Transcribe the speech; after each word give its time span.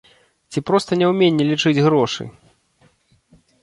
Ці 0.53 0.59
проста 0.69 0.91
няўменне 1.03 1.43
лічыць 1.51 1.83
грошы? 1.91 2.23